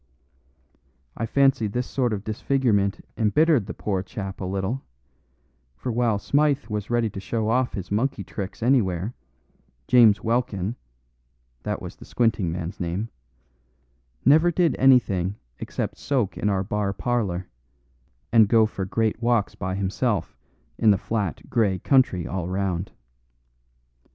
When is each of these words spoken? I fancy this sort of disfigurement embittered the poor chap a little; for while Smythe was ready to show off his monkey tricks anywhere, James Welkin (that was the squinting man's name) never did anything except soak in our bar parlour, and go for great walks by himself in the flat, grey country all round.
I 1.15 1.27
fancy 1.27 1.67
this 1.67 1.85
sort 1.85 2.11
of 2.11 2.23
disfigurement 2.23 3.05
embittered 3.17 3.67
the 3.67 3.75
poor 3.75 4.01
chap 4.01 4.41
a 4.41 4.45
little; 4.45 4.81
for 5.75 5.91
while 5.91 6.17
Smythe 6.17 6.65
was 6.69 6.89
ready 6.89 7.07
to 7.11 7.19
show 7.19 7.49
off 7.51 7.73
his 7.73 7.91
monkey 7.91 8.23
tricks 8.23 8.63
anywhere, 8.63 9.13
James 9.87 10.23
Welkin 10.23 10.75
(that 11.61 11.83
was 11.83 11.97
the 11.97 12.05
squinting 12.05 12.51
man's 12.51 12.79
name) 12.79 13.09
never 14.25 14.49
did 14.49 14.75
anything 14.79 15.35
except 15.59 15.99
soak 15.99 16.35
in 16.35 16.49
our 16.49 16.63
bar 16.63 16.93
parlour, 16.93 17.47
and 18.31 18.47
go 18.47 18.65
for 18.65 18.85
great 18.85 19.21
walks 19.21 19.53
by 19.53 19.75
himself 19.75 20.35
in 20.79 20.89
the 20.89 20.97
flat, 20.97 21.47
grey 21.47 21.77
country 21.77 22.25
all 22.25 22.47
round. 22.49 22.91